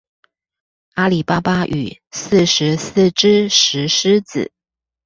[0.95, 4.51] 阿里巴巴與四十四隻石獅子